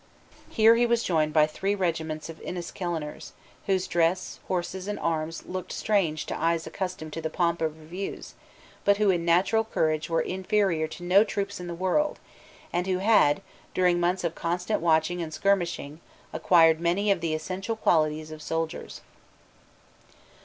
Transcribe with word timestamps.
Here 0.49 0.75
he 0.77 0.87
was 0.87 1.03
joined 1.03 1.31
by 1.31 1.45
three 1.45 1.75
regiments 1.75 2.27
of 2.27 2.39
Enniskilleners, 2.41 3.33
whose 3.67 3.85
dress, 3.85 4.39
horses, 4.47 4.87
and 4.87 4.97
arms 4.97 5.45
locked 5.45 5.71
strange 5.71 6.25
to 6.25 6.35
eyes 6.41 6.65
accustomed 6.65 7.13
to 7.13 7.21
the 7.21 7.29
pomp 7.29 7.61
of 7.61 7.77
reviews, 7.77 8.33
but 8.83 8.97
who 8.97 9.11
in 9.11 9.23
natural 9.25 9.63
courage 9.63 10.09
were 10.09 10.21
inferior 10.23 10.87
to 10.87 11.03
no 11.03 11.23
troops 11.23 11.59
in 11.59 11.67
the 11.67 11.75
world, 11.75 12.17
and 12.73 12.87
who 12.87 12.97
had, 12.97 13.43
during 13.75 13.99
months 13.99 14.23
of 14.23 14.33
constant 14.33 14.81
watching 14.81 15.21
and 15.21 15.35
skirmishing, 15.35 15.99
acquired 16.33 16.79
many 16.79 17.11
of 17.11 17.21
the 17.21 17.35
essential 17.35 17.75
qualities 17.75 18.31
of 18.31 18.41
soldiers. 18.41 19.01